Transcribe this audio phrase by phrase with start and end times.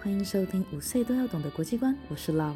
[0.00, 2.54] 欢迎收听五岁都要懂的国际观，我是 Lara。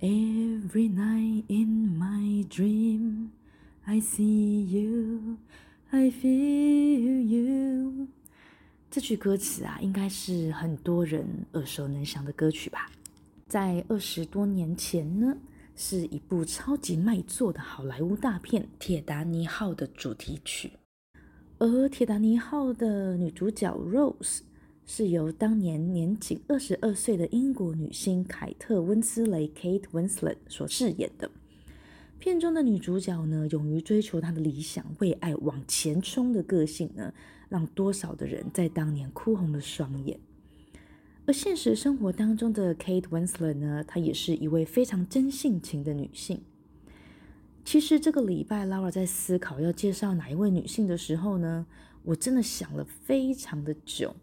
[0.00, 3.28] Every night in my dream,
[3.84, 5.36] I see you,
[5.90, 8.08] I feel you。
[8.90, 12.90] 这句歌词啊，应该是很多人耳熟能详的歌曲吧？
[13.46, 15.36] 在二十多年前呢，
[15.76, 20.72] 是一部超级卖座的好莱坞大片《铁达尼号》的主题曲。
[21.58, 24.40] 而《铁达尼号》的女主角 Rose
[24.86, 31.30] 是由当年年仅二十二岁的英国女星凯特温斯雷 （Kate Winslet） 所饰演的。
[32.18, 37.12] 片中的女主角呢，勇于追求她的理想、为爱往前冲的个性呢，
[37.48, 40.18] 让多少的人在当年哭红了双眼。
[41.26, 46.42] 而现实生活当中的 Kate Winslet 呢，她也是一位非常真性情的女性。
[47.64, 51.66] 其实这个礼拜，Laura 在思考要介绍哪一位女性的时候呢，
[52.02, 54.14] 我真的想了非常的久。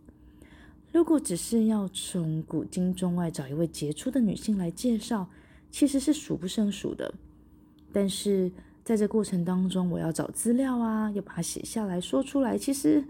[0.92, 5.30] 如果只是要从古今中外找一位杰出的女性来介绍，
[5.70, 7.14] 其实是数不胜数的。
[7.94, 8.52] 但是
[8.84, 13.04] 在这过程当中，我要找资料啊，要把它写下来说出来，其实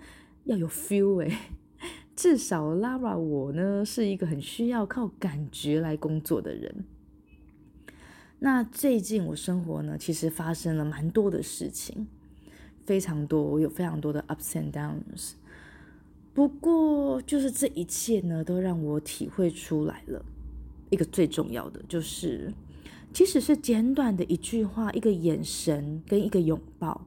[0.43, 1.49] 要有 feel 哎。
[2.15, 6.85] 至少 Lara 我呢是一个很需要靠感觉来工作的人。
[8.37, 12.05] 那最近我生活呢，其实发生了蛮多的事情，
[12.85, 15.31] 非常多，我有非常多的 ups and downs。
[16.33, 20.25] 不过，就是这一切呢，都让我体会出来了
[20.89, 22.53] 一个最重要的，就是
[23.13, 27.05] 即使是简短的一句话、一个眼神跟一个拥抱，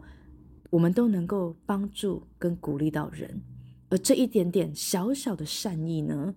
[0.71, 3.43] 我们都能够帮助跟鼓励到人。
[3.89, 6.35] 而这一点点小小的善意呢，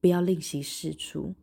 [0.00, 1.34] 不要吝惜试出，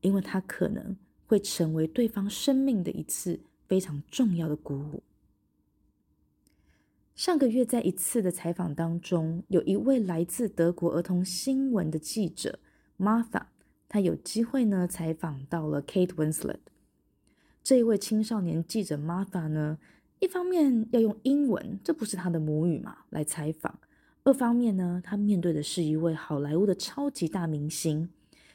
[0.00, 0.96] 因为它可能。
[1.24, 5.02] 会成为对方生命的一次非常重要的鼓舞。
[7.14, 12.58] 上个月在一次的采访当中，有一位来自德国儿童新闻的记者
[12.98, 13.42] Martha，
[13.86, 16.60] 他有机会呢采访到了 Kate Winslet。
[17.62, 19.78] 这一位青少年记者 Martha 呢，
[20.20, 23.74] 一方面要用英文，这不是他的母语嘛，来采访；
[24.24, 28.08] 二方面呢，他面对的是一位好莱坞的超级大明星，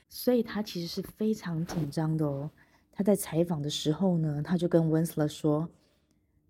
[0.09, 2.50] 所以他其实是非常紧张的哦。
[2.91, 5.69] 他在采访的时候呢，他就跟 Winslet 说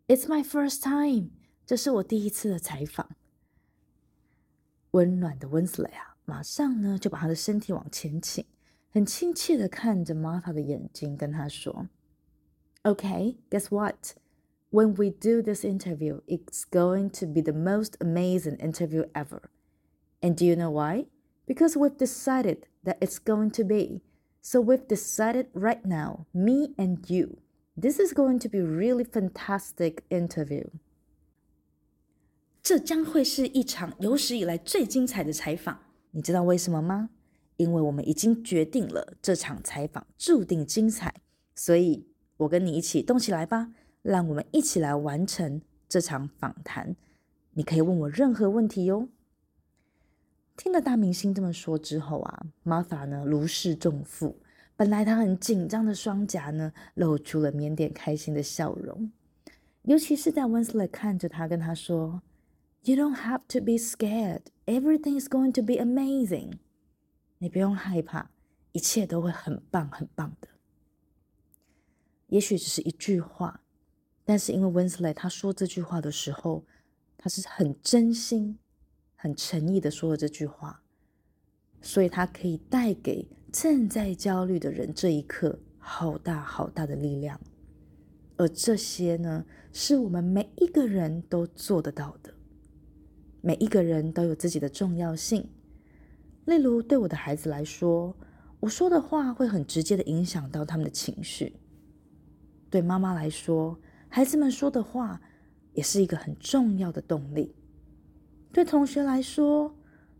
[0.07, 1.31] ：“It's my first time，
[1.66, 3.09] 这是我第一次的采访。”
[4.93, 8.44] 温暖的 Winslet 啊，马上呢就把他的身体往前倾，
[8.91, 14.15] 很亲切的看着 Martha 的眼睛，跟他说：“Okay，guess what?
[14.70, 19.43] When we do this interview, it's going to be the most amazing interview ever.
[20.20, 21.06] And do you know why?
[21.47, 24.03] Because we've decided that it's going to be.”
[24.41, 27.38] So we've decided right now, me and you,
[27.76, 30.65] this is going to be really fantastic interview.
[32.67, 35.79] 这将会是一场有史以来最精彩的采访。
[36.11, 37.11] 你知道为什么吗？
[37.55, 41.16] 因为我们已经决定了这场采访注定精彩，
[41.56, 46.94] 所以我跟你一起动起来吧，让我们一起来完成这场访谈。
[47.53, 49.07] 你可以问我任何问题哟。
[50.57, 54.41] 听了大明星这么说之后啊，Martha 呢如释重负。
[54.75, 59.09] 本来他很紧张的双颊呢，露出了腼腆开心的笑容。
[59.83, 62.21] 尤其是在 Winslet 看着他，跟他说
[62.88, 64.44] ：“You don't have to be scared.
[64.66, 66.54] Everything is going to be amazing.”
[67.39, 68.31] 你不用害怕，
[68.72, 70.48] 一切都会很棒很棒的。
[72.28, 73.62] 也许只是一句话，
[74.24, 76.63] 但是因为 Winslet 他说这句话的时候，
[77.18, 78.57] 他是很真心。
[79.19, 80.83] 很诚意的说了这句话，
[81.81, 87.42] 所以他可以带给正在焦虑的人这一刻好大好大的力量。
[88.38, 89.44] 而这些呢，
[89.74, 92.31] 是我们每一个人都做得到的。
[93.47, 95.47] 每一个人都有自己的重要性。
[96.44, 98.13] 例如，对我的孩子来说，
[98.59, 101.53] 我说的话会很直接的影响到他们的情绪；
[102.69, 103.79] 对妈妈来说，
[104.09, 105.21] 孩子们说的话
[105.71, 107.55] 也是一个很重要的动力。
[108.51, 109.73] 对同学来说，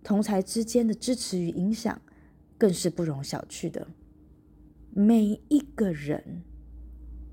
[0.06, 2.02] 同才之间的支持与影响
[2.58, 3.86] 更是不容小觑的。
[4.92, 6.44] 每一个人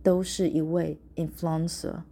[0.02, 2.02] 都是一位 influencer，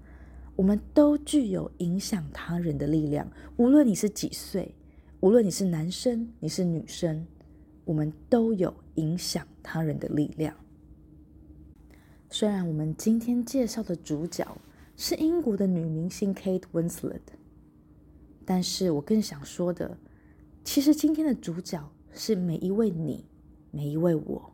[0.54, 3.30] 我们都具有影响他人的力量。
[3.56, 4.74] 无论你是几岁，
[5.20, 7.26] 无论你是男生你是女生，
[7.84, 10.54] 我们都有影响他人的力量。
[12.28, 14.46] 虽然我们今天介绍的主角
[14.96, 17.20] 是英国的女明星 Kate Winslet，
[18.44, 19.96] 但是我更想说的，
[20.64, 23.24] 其实今天的主角是每一位你，
[23.70, 24.51] 每一位我。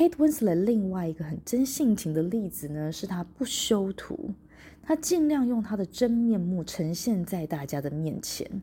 [0.00, 4.30] Kate Winslet 另外一个很真性情的例子呢，是她不修图，
[4.82, 8.62] 她尽量用她的真面目呈现在大家的面前。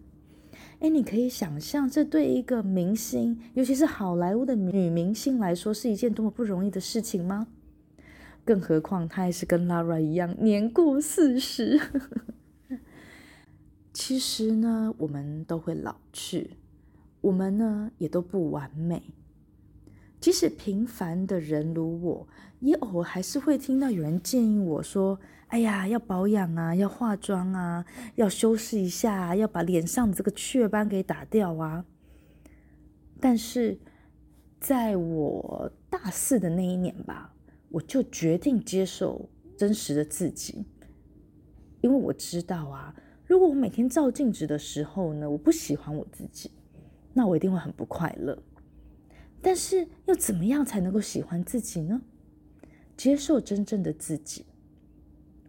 [0.80, 7.46] 哎，你可以想象，这对一个明星，尤其是好莱坞的女明星来说，是一件多么不容易的事情吗？
[8.44, 11.80] 更何况她还是跟 Lara 一样年过四十。
[13.94, 16.58] 其实呢，我们都会老去，
[17.22, 19.04] 我们呢也都不完美。
[20.20, 22.28] 即使平凡的人如我，
[22.60, 27.86] 也偶尔还是会听到有人建议我说：“哎呀，要保养啊，要化妆啊，
[28.16, 31.86] 要修饰一下，要把脸上的这个雀斑给打掉啊。”
[33.22, 33.80] 但是，
[34.60, 37.34] 在我大四的那一年吧，
[37.70, 40.66] 我就决定接受真实的自己，
[41.82, 46.50] 因为我知道啊，如果我每天照镜子的时候呢，我不喜欢我自己，
[47.14, 48.38] 那我一定会很不快乐。
[49.42, 52.02] 但是又怎么样才能够喜欢自己呢？
[52.96, 54.44] 接受真正的自己，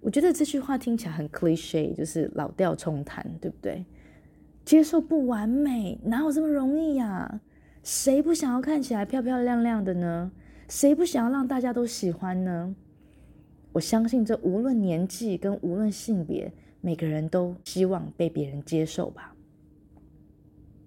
[0.00, 3.84] 我觉得这句话听起来很 cliche，就是老调重弹，对不对？
[4.64, 7.40] 接受不完美，哪有这么容易呀？
[7.82, 10.30] 谁不想要看起来漂漂亮亮的呢？
[10.68, 12.74] 谁不想要让大家都喜欢呢？
[13.72, 16.52] 我相信这无论年纪跟无论性别，
[16.82, 19.34] 每个人都希望被别人接受吧。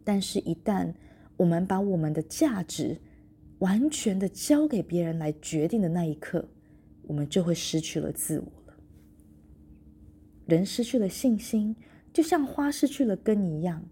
[0.04, 0.94] 但是，一旦
[1.42, 3.00] 我们把我们的价值
[3.58, 6.48] 完全的交给别人来决定的那一刻，
[7.02, 8.78] 我们就会失去了自我了。
[10.46, 11.76] 人失去了信心，
[12.14, 13.84] 就像花失去了根一样，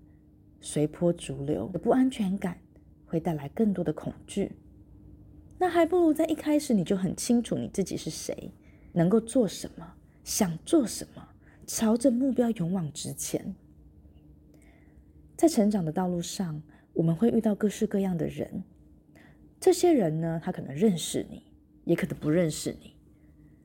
[0.62, 2.56] 随波逐流的不安全感
[3.08, 4.52] 会带来更多的恐惧。
[5.58, 8.52] 那还不如在一开始你就很清楚你自己是谁，
[8.94, 11.28] 能够做什么，想做什么，
[11.66, 13.56] 朝着目标勇往直前。
[15.36, 16.62] 在成长的道路上。
[17.00, 18.62] 我们会遇到各式各样的人，
[19.58, 21.44] 这些人呢，他可能认识你，
[21.86, 22.94] 也可能不认识你，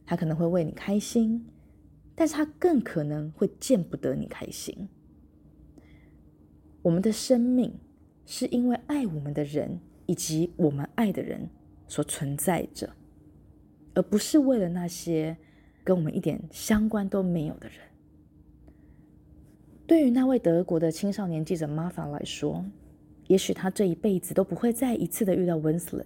[0.07, 1.45] 他可能会为你开心，
[2.15, 4.89] 但是他更可能会见不得你开心。
[6.81, 7.75] 我们的生命
[8.25, 11.51] 是因为爱我们的人以及我们爱的人
[11.89, 12.89] 所存在着，
[13.95, 15.37] 而不是为了那些
[15.83, 17.79] 跟我们一点相关都没有的人。
[19.89, 22.65] 对于那位德国的青少年记者玛法来说，
[23.27, 26.05] 也许他这一辈子都不会再一次的遇到 Winslet，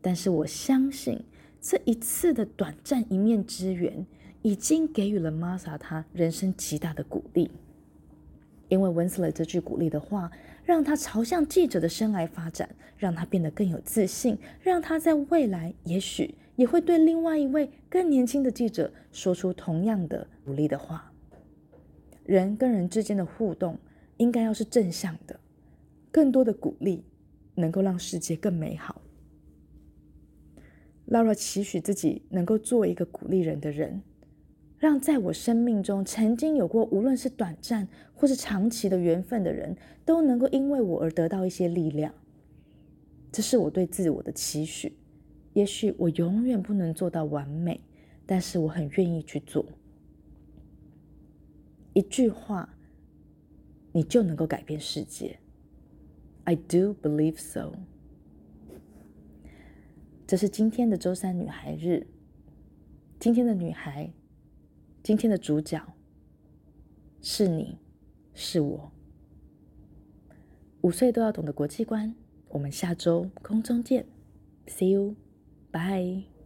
[0.00, 1.24] 但是我相信
[1.60, 4.06] 这一次的短暂一面之缘，
[4.42, 7.50] 已经给予了 Martha 他人生极大的鼓励。
[8.68, 10.30] 因为 Winslet 这句鼓励的话，
[10.64, 12.68] 让他朝向记者的生涯发展，
[12.98, 21.10] 让他变得更有自信，让他在未来也许也会对另外一位更年轻的记者说出同样的鼓励的话。
[22.26, 23.78] 人跟人之间的互动，
[24.18, 25.40] 应该要是正向的。
[26.18, 27.04] 更多的鼓励，
[27.54, 29.00] 能够让世界更美好。
[31.06, 34.02] Lara 期许自己能够做一个鼓励人的人，
[34.80, 42.12] 让在我生命中曾经有过无论是短暂或是长期的缘分的人，都能够因为我而得到一些力量。
[43.30, 44.98] 这是我对自我的期许。
[45.52, 47.80] 也许我永远不能做到完美，
[48.26, 49.64] 但是我很愿意去做。
[51.92, 52.76] 一句话，
[53.92, 55.38] 你就能够改变世界。
[56.48, 57.74] I do believe so。
[60.26, 62.06] 这是今天的周三女孩日。
[63.20, 64.10] 今天的女孩，
[65.02, 65.94] 今天的主角
[67.20, 67.76] 是你，
[68.32, 68.90] 是我。
[70.80, 72.14] 五岁都要懂的国际观。
[72.48, 74.06] 我们下周空中见
[74.68, 76.37] ，See you，bye。